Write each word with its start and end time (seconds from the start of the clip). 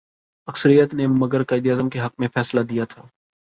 اکثریت 0.47 0.93
نے 0.93 1.07
مگر 1.07 1.43
قائد 1.43 1.67
اعظم 1.67 1.89
کے 1.89 1.99
حق 1.99 2.13
میں 2.19 2.27
فیصلہ 2.33 2.61
دیا 2.61 2.85
تھا۔ 2.85 3.07